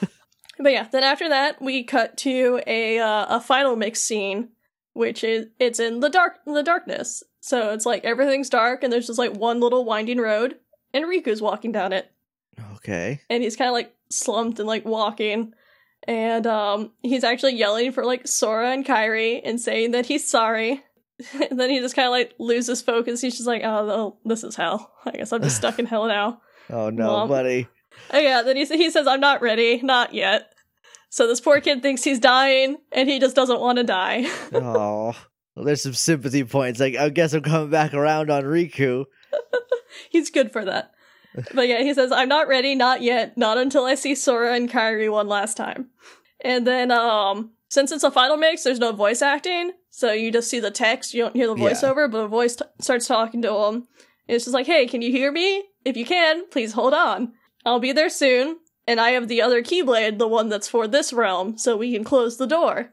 [0.58, 4.48] but yeah, then after that, we cut to a uh, a final mix scene,
[4.94, 7.22] which is it's in the dark the darkness.
[7.40, 10.56] So it's like everything's dark, and there's just like one little winding road,
[10.92, 12.10] and Riku's walking down it.
[12.82, 13.20] Okay.
[13.30, 15.52] and he's kind of like slumped and like walking
[16.08, 20.82] and um he's actually yelling for like Sora and Kairi and saying that he's sorry.
[21.50, 23.20] and then he just kind of like loses focus.
[23.20, 24.90] He's just like, "Oh, this is hell.
[25.04, 26.40] I guess I'm just stuck in hell now."
[26.72, 27.28] Oh no, Mom.
[27.28, 27.66] buddy.
[28.12, 30.52] Oh yeah, then he he says, "I'm not ready, not yet."
[31.10, 34.26] So this poor kid thinks he's dying and he just doesn't want to die.
[34.54, 35.14] Oh.
[35.56, 36.78] Well, there's some sympathy points.
[36.80, 39.04] Like I guess I'm coming back around on Riku.
[40.10, 40.92] he's good for that.
[41.54, 44.68] But yeah, he says, I'm not ready, not yet, not until I see Sora and
[44.70, 45.90] Kairi one last time.
[46.42, 50.50] And then, um, since it's a final mix, there's no voice acting, so you just
[50.50, 51.70] see the text, you don't hear the Yeah.
[51.70, 53.86] voiceover, but a voice t- starts talking to him.
[54.26, 55.64] It's just like, hey, can you hear me?
[55.84, 57.32] If you can, please hold on.
[57.64, 61.12] I'll be there soon, and I have the other Keyblade, the one that's for this
[61.12, 62.90] realm, so we can close the door.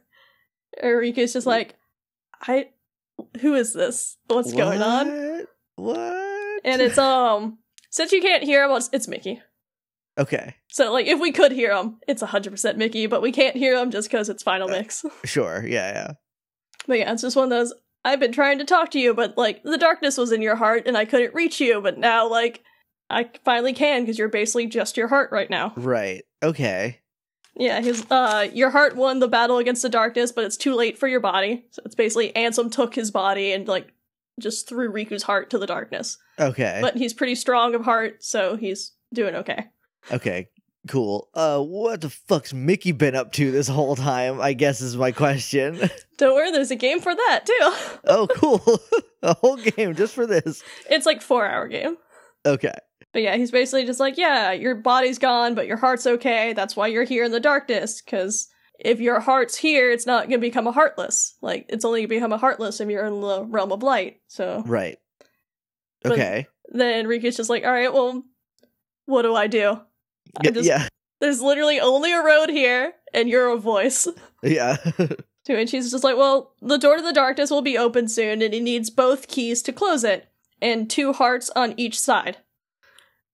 [0.82, 1.76] Erika's just like,
[2.42, 2.70] I,
[3.42, 4.18] who is this?
[4.28, 5.08] What's going on?
[5.76, 5.96] What?
[5.98, 6.62] What?
[6.64, 7.58] And it's, um,
[7.98, 9.42] since you can't hear him, it's, it's Mickey.
[10.18, 10.56] okay.
[10.70, 13.90] So, like, if we could hear him, it's 100% Mickey, but we can't hear him
[13.92, 15.04] just because it's Final Mix.
[15.26, 15.66] Sure.
[15.68, 15.92] Yeah.
[15.92, 16.12] Yeah.
[16.88, 17.74] but yeah, it's just one of those.
[18.06, 20.84] I've been trying to talk to you, but, like, the darkness was in your heart
[20.86, 22.64] and I couldn't reach you, but now, like,
[23.10, 25.74] I finally can because you're basically just your heart right now.
[25.76, 26.24] Right.
[26.44, 27.00] Okay.
[27.56, 30.98] Yeah, his, uh, your heart won the battle against the darkness, but it's too late
[30.98, 31.66] for your body.
[31.72, 33.92] So it's basically Ansem took his body and, like,
[34.40, 36.18] just threw Riku's heart to the darkness.
[36.40, 36.80] Okay.
[36.82, 39.66] But he's pretty strong of heart, so he's doing okay.
[40.12, 40.50] okay.
[40.88, 41.28] Cool.
[41.34, 44.40] Uh, what the fuck's Mickey been up to this whole time?
[44.40, 45.90] I guess is my question.
[46.18, 48.00] Don't worry, there's a game for that, too.
[48.06, 48.80] oh, cool.
[49.24, 50.64] A whole game just for this.
[50.90, 51.98] it's like four hour game.
[52.46, 52.74] Okay.
[53.12, 56.54] But yeah, he's basically just like, yeah, your body's gone, but your heart's okay.
[56.54, 58.02] That's why you're here in the darkness.
[58.02, 58.48] Because
[58.80, 61.36] if your heart's here, it's not going to become a heartless.
[61.42, 64.22] Like, it's only going to become a heartless if you're in the realm of light.
[64.28, 64.98] So Right.
[66.04, 66.48] But- Okay.
[66.70, 68.24] then Riku's just like, all right, well,
[69.06, 69.80] what do I do?
[70.40, 70.88] I just- yeah.
[71.20, 74.08] There's literally only a road here, and you're a voice.
[74.44, 74.76] Yeah.
[75.46, 78.42] To which he's just like, well, the door to the darkness will be open soon,
[78.44, 80.28] and he needs both keys to close it,
[80.62, 82.38] and two hearts on each side.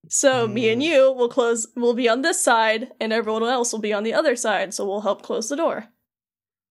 [0.10, 0.88] So me and Hmm.
[0.88, 4.14] you will close We'll be on this side, and everyone else will be on the
[4.14, 5.88] other side, so we'll help close the door.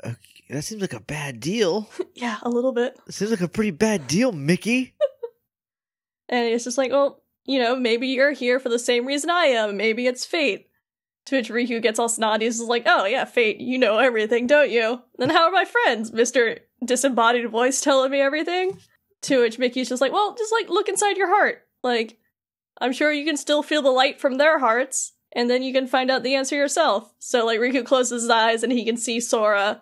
[0.05, 0.17] okay.
[0.51, 1.89] That seems like a bad deal.
[2.15, 2.99] yeah, a little bit.
[3.09, 4.95] Seems like a pretty bad deal, Mickey.
[6.29, 9.47] And it's just like, well, you know, maybe you're here for the same reason I
[9.47, 9.77] am.
[9.77, 10.69] Maybe it's fate.
[11.27, 12.47] To which Riku gets all snotty.
[12.47, 15.03] He's just like, oh yeah, fate, you know everything, don't you?
[15.19, 16.61] Then how are my friends, Mr.
[16.85, 18.79] Disembodied Voice telling me everything?
[19.23, 21.67] To which Mickey's just like, well, just like look inside your heart.
[21.83, 22.19] Like,
[22.81, 25.87] I'm sure you can still feel the light from their hearts, and then you can
[25.87, 27.13] find out the answer yourself.
[27.19, 29.81] So like Riku closes his eyes and he can see Sora,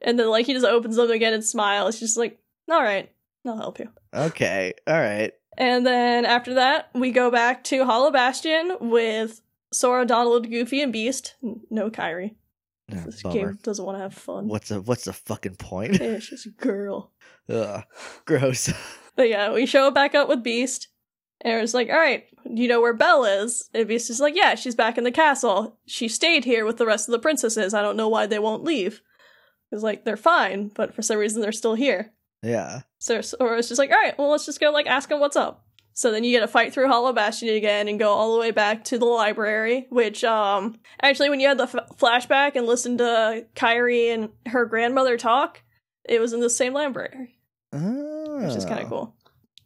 [0.00, 1.94] and then like he just opens them again and smiles.
[1.98, 2.38] He's just like,
[2.70, 3.10] alright,
[3.46, 3.88] I'll help you.
[4.14, 4.74] Okay.
[4.86, 5.32] All right.
[5.58, 10.92] And then after that, we go back to Hollow Bastion with Sora, Donald, Goofy, and
[10.92, 11.34] Beast.
[11.70, 12.34] No Kairi.
[12.90, 13.34] Oh, ah, This bummer.
[13.34, 14.48] game doesn't want to have fun.
[14.48, 15.94] What's the what's the fucking point?
[16.00, 17.10] Yeah, it's just a girl.
[17.48, 17.82] Ugh.
[18.24, 18.72] Gross.
[19.14, 20.88] But yeah, we show back up with Beast.
[21.44, 23.68] And it's like, alright, you know where Belle is?
[23.74, 25.78] And Beast is like, yeah, she's back in the castle.
[25.86, 27.74] She stayed here with the rest of the princesses.
[27.74, 29.00] I don't know why they won't leave.
[29.72, 32.12] It's like, they're fine, but for some reason they're still here.
[32.42, 32.82] Yeah.
[32.98, 35.64] So Sora's just like, all right, well, let's just go like ask him what's up.
[35.94, 38.50] So then you get to fight through Hollow Bastion again and go all the way
[38.50, 39.86] back to the library.
[39.90, 44.64] Which, um, actually, when you had the f- flashback and listened to Kairi and her
[44.64, 45.60] grandmother talk,
[46.04, 47.36] it was in the same library,
[47.74, 48.38] Oh.
[48.46, 49.14] which is kind of cool.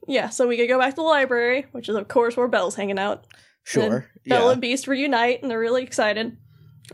[0.06, 2.74] Yeah, so we could go back to the library, which is of course where Belle's
[2.76, 3.26] hanging out.
[3.64, 4.06] Sure.
[4.26, 4.52] Belle Yeah.
[4.52, 6.36] and Beast reunite, and they're really excited.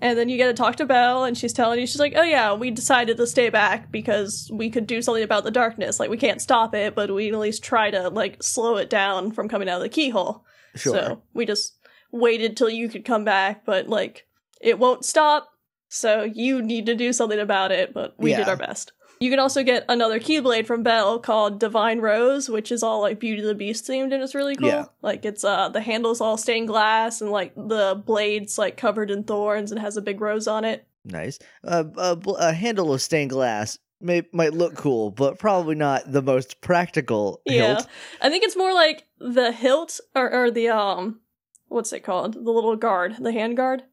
[0.00, 2.22] And then you get to talk to Belle, and she's telling you, she's like, "Oh
[2.22, 6.00] yeah, we decided to stay back because we could do something about the darkness.
[6.00, 9.32] Like we can't stop it, but we at least try to like slow it down
[9.32, 10.44] from coming out of the keyhole.
[10.74, 10.94] Sure.
[10.94, 11.76] So we just
[12.10, 14.26] waited till you could come back, but like
[14.62, 15.48] it won't stop.
[15.90, 17.92] So you need to do something about it.
[17.92, 18.92] But we did our best."
[19.22, 23.20] You can also get another Keyblade from Belle called Divine Rose, which is all like
[23.20, 24.66] Beauty and the Beast themed and it's really cool.
[24.66, 24.86] Yeah.
[25.00, 29.22] Like it's uh the handle's all stained glass and like the blade's like covered in
[29.22, 30.88] thorns and has a big rose on it.
[31.04, 31.38] Nice.
[31.62, 36.10] Uh, a, bl- a handle of stained glass may might look cool, but probably not
[36.10, 37.74] the most practical Yeah.
[37.76, 37.86] hilt.
[38.20, 41.20] I think it's more like the hilt or, or the um
[41.68, 42.34] what's it called?
[42.34, 43.84] The little guard, the hand guard.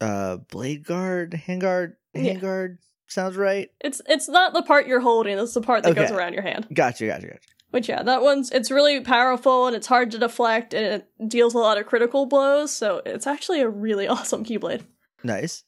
[0.00, 2.34] Uh, blade guard, hand guard, hand Yeah.
[2.34, 2.78] guard
[3.10, 3.70] sounds right.
[3.80, 6.66] It's it's not the part you're holding, it's the part that goes around your hand.
[6.72, 7.38] Gotcha, gotcha, gotcha.
[7.70, 11.54] Which yeah, that one's it's really powerful and it's hard to deflect and it deals
[11.54, 14.82] a lot of critical blows, so it's actually a really awesome keyblade.
[15.22, 15.64] Nice.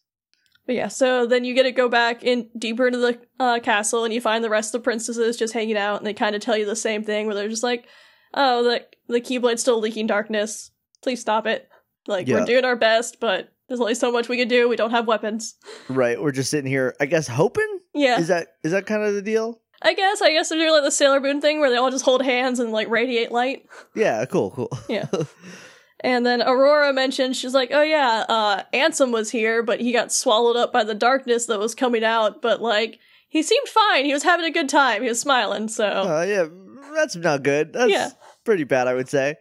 [0.66, 4.04] But yeah, so then you get to go back in deeper into the uh, castle,
[4.04, 6.40] and you find the rest of the princesses just hanging out, and they kind of
[6.42, 7.86] tell you the same thing, where they're just like,
[8.32, 10.70] "Oh, the the keyblade's still leaking darkness.
[11.02, 11.68] Please stop it.
[12.06, 12.40] Like Yeah.
[12.40, 14.68] we're doing our best, but there's only so much we can do.
[14.68, 15.54] We don't have weapons."
[15.88, 17.80] Right, we're just sitting here, I guess, hoping.
[17.94, 19.60] Yeah, Is that is that kind of the deal?
[19.82, 20.22] I guess.
[20.22, 22.60] I guess they're doing like the Sailor Moon thing, where they all just hold hands
[22.60, 23.66] and like radiate light.
[23.96, 24.70] Yeah, cool, cool.
[24.88, 25.06] Yeah.
[26.04, 30.12] And then Aurora mentioned she's like, "Oh yeah, uh Ansem was here, but he got
[30.12, 34.04] swallowed up by the darkness that was coming out, but like he seemed fine.
[34.04, 35.02] He was having a good time.
[35.02, 36.46] He was smiling, so Uh, yeah,
[36.96, 37.72] that's not good.
[37.72, 38.08] That's Yeah.
[38.44, 39.36] pretty bad, I would say.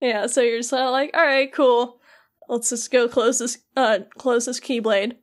[0.00, 2.00] yeah, so you're just like, "All right, cool.
[2.48, 5.16] Let's just go close this uh close this keyblade."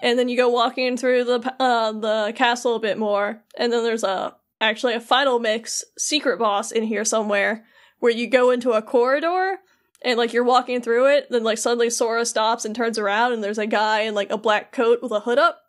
[0.00, 3.82] And then you go walking through the uh the castle a bit more, and then
[3.84, 7.64] there's a actually a final mix secret boss in here somewhere
[8.00, 9.58] where you go into a corridor
[10.02, 13.42] and like you're walking through it, then like suddenly Sora stops and turns around and
[13.42, 15.60] there's a guy in like a black coat with a hood up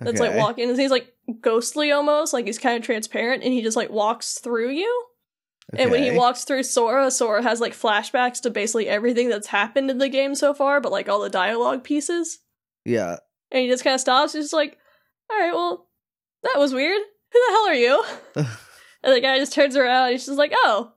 [0.00, 0.68] that's like walking.
[0.68, 4.38] And he's like ghostly almost, like he's kind of transparent and he just like walks
[4.38, 5.04] through you.
[5.76, 9.90] And when he walks through Sora, Sora has like flashbacks to basically everything that's happened
[9.90, 12.38] in the game so far, but like all the dialogue pieces.
[12.84, 13.16] Yeah.
[13.50, 14.32] And he just kind of stops.
[14.32, 14.78] He's just like,
[15.30, 15.86] all right, well,
[16.42, 17.00] that was weird.
[17.32, 18.04] Who the hell are you?
[19.04, 20.10] and the guy just turns around.
[20.10, 20.92] He's just like, oh,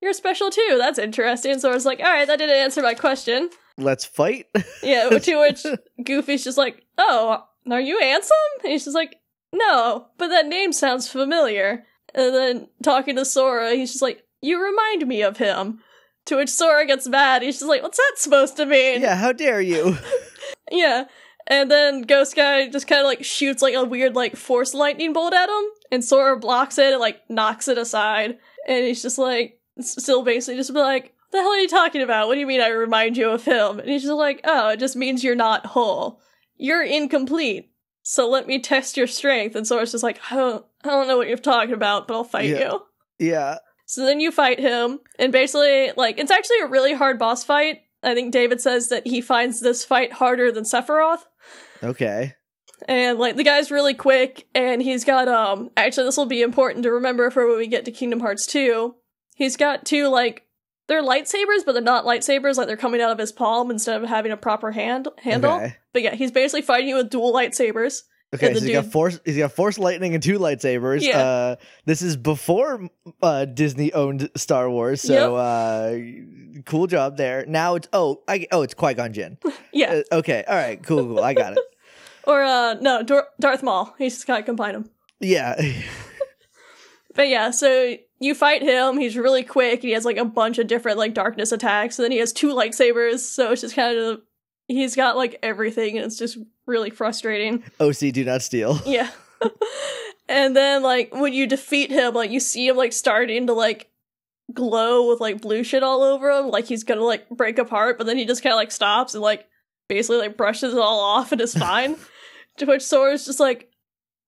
[0.00, 0.76] you're special too.
[0.78, 1.58] That's interesting.
[1.58, 3.50] So I was like, all right, that didn't answer my question.
[3.76, 4.46] Let's fight.
[4.82, 5.64] Yeah, to which
[6.02, 8.30] Goofy's just like, oh, are you Ansem?
[8.62, 9.16] And he's just like,
[9.52, 11.84] no, but that name sounds familiar.
[12.14, 15.80] And then talking to Sora, he's just like, you remind me of him.
[16.26, 17.40] To which Sora gets mad.
[17.40, 19.00] He's just like, what's that supposed to mean?
[19.00, 19.96] yeah, how dare you?
[20.70, 21.04] Yeah.
[21.46, 25.14] And then Ghost Guy just kind of like shoots like a weird like force lightning
[25.14, 28.36] bolt at him, and Sora blocks it and like knocks it aside.
[28.66, 32.28] And he's just like, still basically just be like, the hell are you talking about?
[32.28, 33.80] What do you mean I remind you of him?
[33.80, 36.20] And he's just like, oh, it just means you're not whole.
[36.58, 37.70] You're incomplete.
[38.02, 39.56] So let me test your strength.
[39.56, 42.46] And Sora's just like, don't, I don't know what you're talking about, but I'll fight
[42.50, 42.58] Yeah.
[42.60, 42.82] you.
[43.18, 43.58] yeah.
[43.86, 47.78] So then you fight him, and basically, like, it's actually a really hard boss fight.
[48.02, 51.24] I think David says that he finds this fight harder than Sephiroth.
[51.82, 52.34] Okay.
[52.86, 56.84] And like the guy's really quick, and he's got um actually this will be important
[56.84, 58.94] to remember for when we get to Kingdom Hearts 2.
[59.34, 60.44] He's got two like
[60.86, 64.08] they're lightsabers, but they're not lightsabers, like they're coming out of his palm instead of
[64.08, 65.56] having a proper hand handle.
[65.56, 65.76] Okay.
[65.92, 68.02] But yeah, he's basically fighting you with dual lightsabers.
[68.34, 69.20] Okay, so he's got force.
[69.24, 71.02] He's got force lightning and two lightsabers.
[71.02, 71.18] Yeah.
[71.18, 72.88] Uh, this is before
[73.22, 75.98] uh, Disney owned Star Wars, so uh,
[76.66, 77.46] cool job there.
[77.46, 79.38] Now it's oh, I oh, it's Qui Gon Jinn.
[79.70, 80.00] Yeah.
[80.10, 81.20] Uh, okay, all right, cool, cool.
[81.20, 81.58] I got it.
[82.26, 83.94] or uh no, Dor- Darth Maul.
[83.96, 84.90] He's just gotta combine them.
[85.20, 85.54] Yeah,
[87.18, 88.96] But yeah, so you fight him.
[88.96, 89.82] He's really quick.
[89.82, 91.98] He has like a bunch of different like darkness attacks.
[91.98, 93.18] And then he has two lightsabers.
[93.18, 94.20] So it's just kind of
[94.68, 96.38] he's got like everything, and it's just
[96.68, 97.64] really frustrating.
[97.80, 98.78] OC, do not steal.
[98.86, 99.10] Yeah.
[100.28, 103.90] and then like when you defeat him, like you see him like starting to like
[104.54, 107.98] glow with like blue shit all over him, like he's gonna like break apart.
[107.98, 109.46] But then he just kind of like stops and like
[109.88, 111.96] basically like brushes it all off and is fine.
[112.58, 113.70] to which Sora's just like,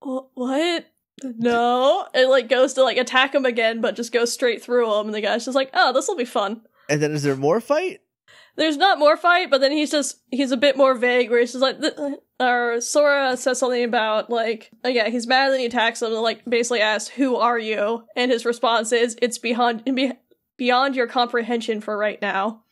[0.00, 0.87] what?
[1.22, 5.07] No, and like goes to like attack him again, but just goes straight through him,
[5.07, 7.61] and the guy's just like, "Oh, this will be fun." And then is there more
[7.61, 8.00] fight?
[8.57, 11.53] There's not more fight, but then he's just he's a bit more vague, where he's
[11.53, 11.76] just like,
[12.40, 16.22] or Sora says something about like, oh yeah, he's mad, and he attacks him, and
[16.22, 20.12] like basically asks, "Who are you?" And his response is, "It's beyond be-
[20.57, 22.64] beyond your comprehension for right now,"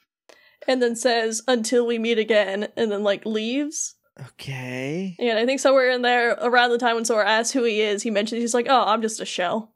[0.66, 3.94] and then says, "Until we meet again," and then like leaves.
[4.32, 5.14] Okay.
[5.20, 8.02] And I think somewhere in there, around the time when Sora asks who he is,
[8.02, 9.74] he mentions he's like, "Oh, I'm just a shell,"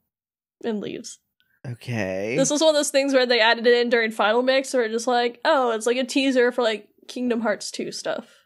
[0.63, 1.19] and leaves.
[1.65, 2.35] Okay.
[2.37, 4.87] This was one of those things where they added it in during Final Mix, where
[4.89, 8.42] just like, oh, it's like a teaser for like Kingdom Hearts 2 stuff.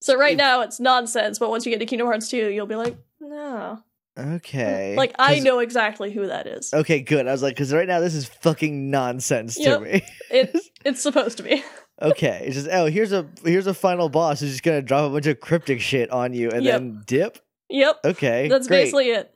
[0.00, 2.76] So right now it's nonsense, but once you get to Kingdom Hearts 2, you'll be
[2.76, 3.82] like, no.
[4.18, 4.94] okay.
[4.96, 6.72] Like, I know exactly who that is.
[6.72, 7.26] Okay, good.
[7.26, 9.78] I was like, because right now this is fucking nonsense Yep.
[9.78, 10.02] to me.
[10.30, 11.62] It, it's supposed to be.
[12.02, 15.12] okay, it's just oh, here's a here's a final boss who's just gonna drop a
[15.12, 16.74] bunch of cryptic shit on you and Yep.
[16.80, 17.38] then dip.
[17.68, 18.82] Yep, Okay, that's great.
[18.84, 19.32] basically it.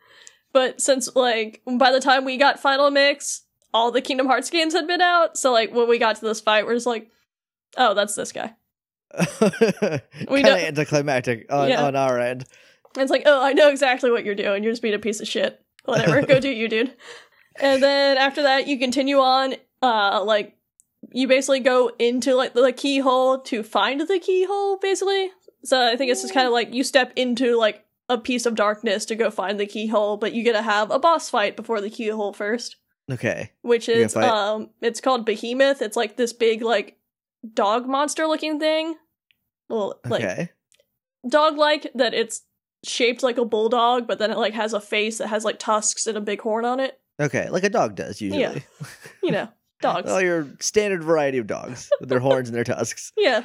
[0.52, 3.42] But since, like, by the time we got Final Mix,
[3.72, 6.40] all the Kingdom Hearts games had been out, so, like, when we got to this
[6.40, 7.08] fight, we're just like,
[7.76, 8.54] oh, that's this guy.
[9.16, 11.84] Kind of know- anticlimactic on, Yeah.
[11.84, 12.44] on our end.
[12.96, 14.64] It's like, oh, I know exactly what you're doing.
[14.64, 15.60] You're just being a piece of shit.
[15.84, 16.94] Whatever, go do you, dude.
[17.60, 19.54] And then after that, you continue on.
[19.82, 20.56] Uh, like
[21.12, 25.30] you basically go into like the keyhole to find the keyhole, basically.
[25.64, 28.54] So I think it's just kind of like you step into like a piece of
[28.56, 31.80] darkness to go find the keyhole, but you get to have a boss fight before
[31.80, 32.76] the keyhole first,
[33.10, 33.52] Okay.
[33.62, 35.80] which is um, it's called Behemoth.
[35.80, 36.96] It's like this big like
[37.54, 38.94] dog monster looking thing.
[39.68, 40.50] Well, like Okay.
[41.28, 42.42] dog like that it's
[42.84, 46.06] shaped like a bulldog, but then it like has a face that has like tusks
[46.06, 46.98] and a big horn on it.
[47.20, 47.48] Okay.
[47.50, 48.42] Like a dog does usually.
[48.42, 48.58] Yeah.
[49.22, 49.48] You know,
[49.80, 50.10] dogs.
[50.10, 53.12] All your standard variety of dogs with their horns and their tusks.
[53.18, 53.44] Yeah.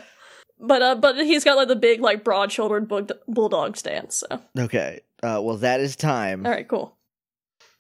[0.58, 2.88] But uh but he's got like the big like broad shouldered
[3.28, 4.24] bulldog stance.
[4.30, 5.02] So Okay.
[5.22, 6.46] Uh, well, that is time.
[6.46, 6.96] all right, cool.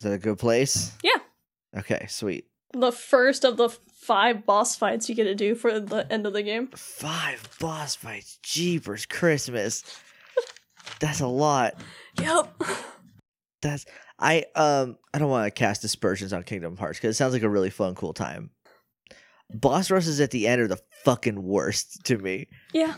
[0.01, 0.91] Is that a good place?
[1.03, 1.19] Yeah.
[1.79, 2.05] Okay.
[2.09, 2.47] Sweet.
[2.75, 6.33] The first of the five boss fights you get to do for the end of
[6.33, 6.67] the game.
[6.75, 8.37] Five boss fights.
[8.43, 9.83] Jeepers Christmas.
[10.99, 11.75] That's a lot.
[12.19, 12.61] Yep.
[13.61, 13.85] That's
[14.19, 17.43] I um I don't want to cast aspersions on Kingdom Hearts because it sounds like
[17.43, 18.51] a really fun, cool time.
[19.53, 22.47] Boss rushes at the end are the fucking worst to me.
[22.73, 22.95] Yeah.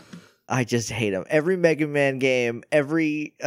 [0.48, 1.24] I just hate them.
[1.28, 3.46] Every Mega Man game, every uh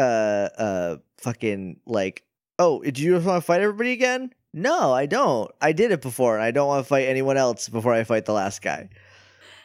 [0.57, 2.23] uh fucking like,
[2.57, 4.31] oh, do you just want to fight everybody again?
[4.53, 5.49] No, I don't.
[5.61, 8.25] I did it before, and I don't want to fight anyone else before I fight
[8.25, 8.89] the last guy.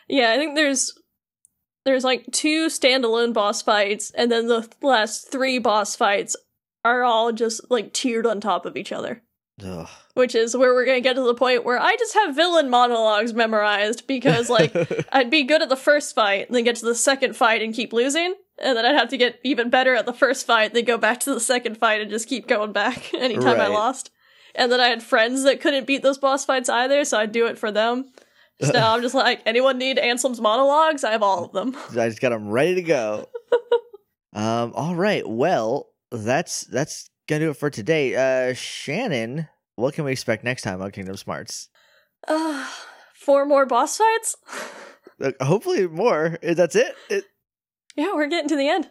[0.08, 0.92] Yeah, I think there's
[1.84, 6.36] there's like two standalone boss fights, and then the last three boss fights
[6.84, 9.22] are all just like tiered on top of each other.
[9.64, 9.88] Ugh.
[10.14, 13.34] Which is where we're gonna get to the point where I just have villain monologues
[13.34, 14.74] memorized because like
[15.12, 17.74] I'd be good at the first fight, and then get to the second fight and
[17.74, 20.84] keep losing, and then I'd have to get even better at the first fight, then
[20.84, 24.10] go back to the second fight and just keep going back anytime I lost.
[24.56, 27.46] And then I had friends that couldn't beat those boss fights either, so I'd do
[27.46, 28.10] it for them.
[28.60, 31.04] So now I'm just like, anyone need Ansem's monologues?
[31.04, 31.76] I have all of them.
[31.90, 33.28] I just got them ready to go.
[34.32, 34.72] um.
[34.74, 35.28] All right.
[35.28, 38.14] Well, that's that's gonna do it for today.
[38.16, 41.68] Uh, Shannon, what can we expect next time on Kingdom Smarts?
[42.26, 42.66] Uh,
[43.14, 44.36] four more boss fights?
[45.18, 46.36] Uh, hopefully more.
[46.42, 46.94] That's it.
[47.08, 47.24] it
[47.96, 48.90] yeah, we're getting to the end.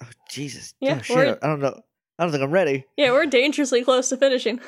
[0.00, 0.72] oh, Jesus.
[0.78, 1.38] Yeah, oh, shit.
[1.42, 1.80] I don't know.
[2.18, 2.84] I don't think I'm ready.
[2.96, 4.60] Yeah, we're dangerously close to finishing.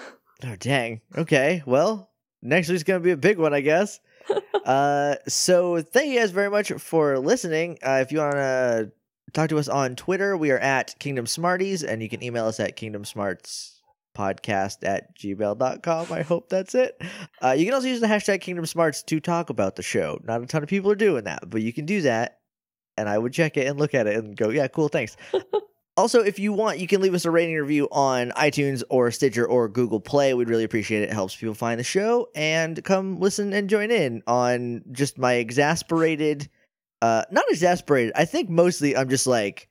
[0.43, 1.01] Oh dang.
[1.17, 1.63] Okay.
[1.67, 2.11] Well,
[2.43, 4.01] next week's gonna be a big one, I guess.
[4.65, 7.79] uh, so thank you guys very much for listening.
[7.83, 8.91] Uh, if you wanna
[9.33, 12.61] talk to us on Twitter, we are at Kingdom Smarties, and you can email us
[12.61, 13.75] at Kingdom Smarts
[14.17, 16.13] podcast at gmail.com.
[16.13, 17.01] I hope that's it.
[17.43, 20.21] Uh, you can also use the hashtag Kingdom Smarts to talk about the show.
[20.25, 22.39] Not a ton of people are doing that, but you can do that.
[22.97, 25.17] And I would check it and look at it and go, yeah, cool, thanks.
[25.97, 29.47] Also, if you want, you can leave us a rating review on iTunes or Stitcher
[29.47, 30.35] or Google Play.
[30.35, 31.11] We'd really appreciate it.
[31.11, 35.35] It helps people find the show and come listen and join in on just my
[35.35, 36.49] exasperated,
[37.01, 38.13] uh, not exasperated.
[38.17, 39.69] I think mostly I'm just like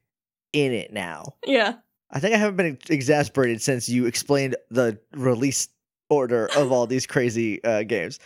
[0.54, 1.36] in it now.
[1.46, 1.76] Yeah.
[2.10, 5.68] I think I haven't been exasperated since you explained the release
[6.10, 8.20] order of all these crazy uh, games.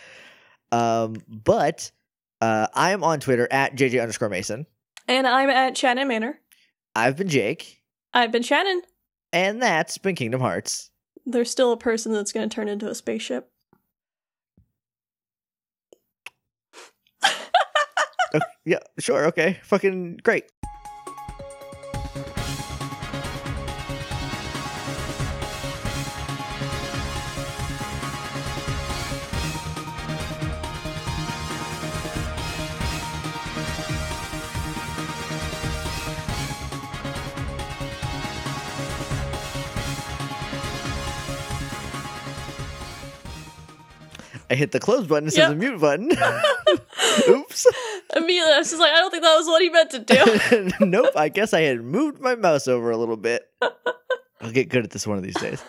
[0.70, 1.90] Um, but
[2.40, 4.66] uh, I am on Twitter at JJ underscore Mason.
[5.08, 6.38] And I'm at Shannon Manor.
[6.94, 7.77] I've been Jake,
[8.12, 8.82] I've been Shannon.
[9.32, 10.90] and that's been Kingdom Hearts.
[11.26, 13.50] There's still a person that's going to turn into a spaceship.
[18.34, 20.44] Okay, yeah, sure, okay, fucking great.
[44.50, 46.10] I hit the close button instead of the mute button.
[47.28, 47.66] Oops.
[48.16, 50.70] Immediately, I was just like, I don't think that was what he meant to do.
[50.86, 53.48] nope, I guess I had moved my mouse over a little bit.
[54.40, 55.62] I'll get good at this one of these days.